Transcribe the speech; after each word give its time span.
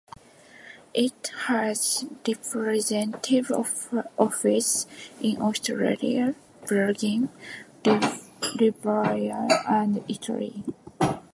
It 0.95 1.31
has 1.45 2.05
representative 2.27 3.51
offices 4.17 4.87
in 5.19 5.39
Australia, 5.39 6.33
Belgium, 6.67 7.29
Libya 8.57 9.47
and 9.69 10.03
Italy. 10.09 10.63